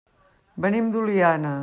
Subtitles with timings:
[0.65, 1.57] Venim d'Oliana.